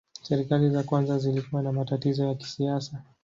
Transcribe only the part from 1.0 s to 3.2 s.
zilikuwa na matatizo ya kisiasa.